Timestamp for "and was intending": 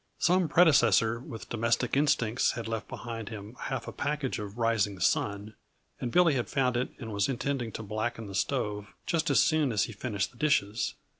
6.97-7.71